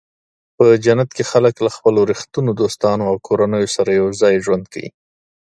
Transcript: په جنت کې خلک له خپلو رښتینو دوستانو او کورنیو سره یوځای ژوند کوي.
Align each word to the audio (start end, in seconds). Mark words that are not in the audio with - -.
په 0.57 0.65
جنت 0.85 1.09
کې 1.17 1.23
خلک 1.31 1.55
له 1.65 1.69
خپلو 1.75 1.99
رښتینو 2.11 2.51
دوستانو 2.61 3.03
او 3.11 3.15
کورنیو 3.27 3.73
سره 3.75 3.89
یوځای 4.01 4.35
ژوند 4.45 4.65
کوي. 4.73 4.89